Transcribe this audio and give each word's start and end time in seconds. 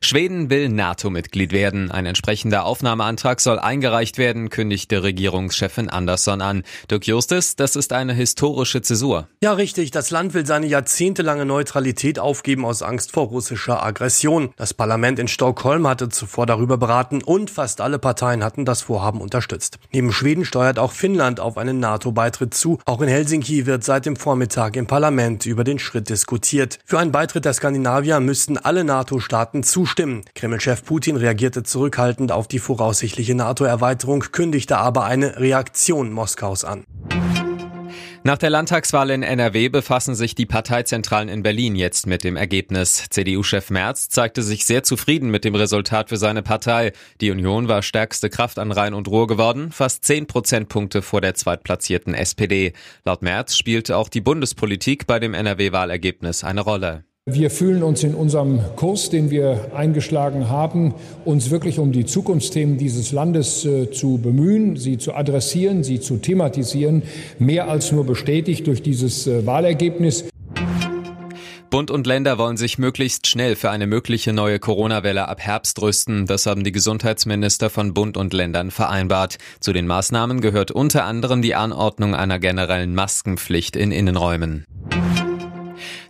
Schweden 0.00 0.50
will 0.50 0.68
NATO-Mitglied 0.68 1.52
werden. 1.52 1.90
Ein 1.90 2.06
entsprechender 2.06 2.64
Aufnahmeantrag 2.64 3.40
soll 3.40 3.58
eingereicht 3.58 4.18
werden, 4.18 4.50
kündigte 4.50 5.02
Regierungschefin 5.02 5.88
Andersson 5.88 6.40
an. 6.40 6.62
Dirk 6.90 7.06
Justus, 7.06 7.56
das 7.56 7.76
ist 7.76 7.92
eine 7.92 8.14
historische 8.14 8.82
Zäsur. 8.82 9.28
Ja, 9.42 9.52
richtig. 9.52 9.90
Das 9.90 10.10
Land 10.10 10.34
will 10.34 10.46
seine 10.46 10.66
jahrzehntelange 10.66 11.44
Neutralität 11.44 12.18
aufgeben 12.18 12.64
aus 12.64 12.82
Angst 12.82 13.12
vor 13.12 13.26
russischer 13.26 13.82
Aggression. 13.84 14.50
Das 14.56 14.74
Parlament 14.74 15.18
in 15.18 15.28
Stockholm 15.28 15.86
hatte 15.86 16.08
zuvor 16.08 16.46
darüber 16.46 16.78
beraten 16.78 17.22
und 17.22 17.50
fast 17.50 17.80
alle 17.80 17.98
Parteien 17.98 18.44
hatten 18.44 18.64
das 18.64 18.82
Vorhaben 18.82 19.20
unterstützt. 19.20 19.78
Neben 19.92 20.12
Schweden 20.12 20.44
steuert 20.44 20.78
auch 20.78 20.92
Finnland 20.92 21.40
auf 21.40 21.58
einen 21.58 21.80
NATO-Beitritt 21.80 22.54
zu. 22.54 22.78
Auch 22.84 23.00
in 23.00 23.08
Helsinki 23.08 23.66
wird 23.66 23.84
seit 23.84 24.06
dem 24.06 24.16
Vormittag 24.16 24.76
im 24.76 24.86
Parlament 24.86 25.46
über 25.46 25.64
den 25.64 25.78
Schritt 25.78 26.08
diskutiert. 26.08 26.78
Für 26.84 26.98
einen 26.98 27.12
Beitritt 27.12 27.44
der 27.44 27.52
Skandinavier 27.52 28.20
müssten 28.20 28.58
alle 28.58 28.84
NATO-Staaten 28.84 29.55
Staaten 29.56 29.62
zustimmen. 29.62 30.22
Kreml-Chef 30.34 30.84
Putin 30.84 31.16
reagierte 31.16 31.62
zurückhaltend 31.62 32.32
auf 32.32 32.48
die 32.48 32.58
voraussichtliche 32.58 33.34
NATO-Erweiterung, 33.34 34.20
kündigte 34.32 34.78
aber 34.78 35.04
eine 35.04 35.38
Reaktion 35.38 36.12
Moskaus 36.12 36.64
an. 36.64 36.84
Nach 38.22 38.36
der 38.38 38.50
Landtagswahl 38.50 39.10
in 39.10 39.22
NRW 39.22 39.68
befassen 39.68 40.16
sich 40.16 40.34
die 40.34 40.46
Parteizentralen 40.46 41.28
in 41.28 41.44
Berlin 41.44 41.76
jetzt 41.76 42.08
mit 42.08 42.24
dem 42.24 42.36
Ergebnis. 42.36 43.06
CDU-Chef 43.08 43.70
Merz 43.70 44.08
zeigte 44.08 44.42
sich 44.42 44.66
sehr 44.66 44.82
zufrieden 44.82 45.30
mit 45.30 45.44
dem 45.44 45.54
Resultat 45.54 46.08
für 46.08 46.16
seine 46.16 46.42
Partei. 46.42 46.92
Die 47.20 47.30
Union 47.30 47.68
war 47.68 47.82
stärkste 47.82 48.28
Kraft 48.28 48.58
an 48.58 48.72
Rhein 48.72 48.94
und 48.94 49.06
Ruhr 49.06 49.28
geworden, 49.28 49.70
fast 49.70 50.04
10 50.04 50.26
Prozentpunkte 50.26 51.02
vor 51.02 51.20
der 51.20 51.34
zweitplatzierten 51.34 52.14
SPD. 52.14 52.72
Laut 53.04 53.22
Merz 53.22 53.56
spielte 53.56 53.96
auch 53.96 54.08
die 54.08 54.20
Bundespolitik 54.20 55.06
bei 55.06 55.20
dem 55.20 55.32
NRW-Wahlergebnis 55.32 56.42
eine 56.42 56.62
Rolle. 56.62 57.04
Wir 57.28 57.50
fühlen 57.50 57.82
uns 57.82 58.04
in 58.04 58.14
unserem 58.14 58.60
Kurs, 58.76 59.10
den 59.10 59.32
wir 59.32 59.72
eingeschlagen 59.74 60.48
haben, 60.48 60.94
uns 61.24 61.50
wirklich 61.50 61.80
um 61.80 61.90
die 61.90 62.06
Zukunftsthemen 62.06 62.78
dieses 62.78 63.10
Landes 63.10 63.64
äh, 63.64 63.90
zu 63.90 64.18
bemühen, 64.18 64.76
sie 64.76 64.96
zu 64.96 65.12
adressieren, 65.12 65.82
sie 65.82 65.98
zu 65.98 66.18
thematisieren, 66.18 67.02
mehr 67.40 67.68
als 67.68 67.90
nur 67.90 68.06
bestätigt 68.06 68.68
durch 68.68 68.80
dieses 68.80 69.26
äh, 69.26 69.44
Wahlergebnis. 69.44 70.26
Bund 71.68 71.90
und 71.90 72.06
Länder 72.06 72.38
wollen 72.38 72.56
sich 72.56 72.78
möglichst 72.78 73.26
schnell 73.26 73.56
für 73.56 73.70
eine 73.70 73.88
mögliche 73.88 74.32
neue 74.32 74.60
Corona-Welle 74.60 75.26
ab 75.26 75.40
Herbst 75.40 75.82
rüsten. 75.82 76.26
Das 76.26 76.46
haben 76.46 76.62
die 76.62 76.70
Gesundheitsminister 76.70 77.70
von 77.70 77.92
Bund 77.92 78.16
und 78.16 78.34
Ländern 78.34 78.70
vereinbart. 78.70 79.38
Zu 79.58 79.72
den 79.72 79.88
Maßnahmen 79.88 80.40
gehört 80.40 80.70
unter 80.70 81.04
anderem 81.04 81.42
die 81.42 81.56
Anordnung 81.56 82.14
einer 82.14 82.38
generellen 82.38 82.94
Maskenpflicht 82.94 83.74
in 83.74 83.90
Innenräumen. 83.90 84.64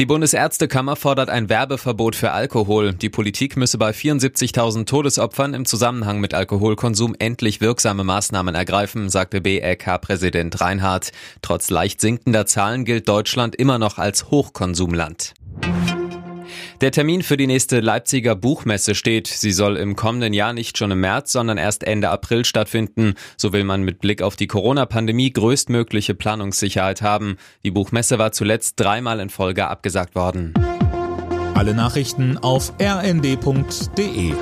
Die 0.00 0.06
Bundesärztekammer 0.06 0.96
fordert 0.96 1.28
ein 1.28 1.50
Werbeverbot 1.50 2.16
für 2.16 2.30
Alkohol. 2.30 2.94
Die 2.94 3.10
Politik 3.10 3.58
müsse 3.58 3.76
bei 3.76 3.90
74.000 3.90 4.86
Todesopfern 4.86 5.52
im 5.52 5.66
Zusammenhang 5.66 6.20
mit 6.20 6.32
Alkoholkonsum 6.32 7.14
endlich 7.18 7.60
wirksame 7.60 8.02
Maßnahmen 8.02 8.54
ergreifen, 8.54 9.10
sagte 9.10 9.42
BRK-Präsident 9.42 10.58
Reinhardt. 10.62 11.12
Trotz 11.42 11.68
leicht 11.68 12.00
sinkender 12.00 12.46
Zahlen 12.46 12.86
gilt 12.86 13.10
Deutschland 13.10 13.54
immer 13.56 13.78
noch 13.78 13.98
als 13.98 14.30
Hochkonsumland. 14.30 15.34
Der 16.80 16.92
Termin 16.92 17.20
für 17.20 17.36
die 17.36 17.46
nächste 17.46 17.80
Leipziger 17.80 18.34
Buchmesse 18.34 18.94
steht. 18.94 19.26
Sie 19.26 19.52
soll 19.52 19.76
im 19.76 19.96
kommenden 19.96 20.32
Jahr 20.32 20.54
nicht 20.54 20.78
schon 20.78 20.90
im 20.90 21.00
März, 21.00 21.30
sondern 21.30 21.58
erst 21.58 21.84
Ende 21.84 22.08
April 22.08 22.46
stattfinden. 22.46 23.16
So 23.36 23.52
will 23.52 23.64
man 23.64 23.82
mit 23.82 24.00
Blick 24.00 24.22
auf 24.22 24.34
die 24.34 24.46
Corona-Pandemie 24.46 25.30
größtmögliche 25.30 26.14
Planungssicherheit 26.14 27.02
haben. 27.02 27.36
Die 27.64 27.70
Buchmesse 27.70 28.18
war 28.18 28.32
zuletzt 28.32 28.80
dreimal 28.80 29.20
in 29.20 29.28
Folge 29.28 29.68
abgesagt 29.68 30.14
worden. 30.14 30.54
Alle 31.52 31.74
Nachrichten 31.74 32.38
auf 32.38 32.72
rnd.de 32.80 34.32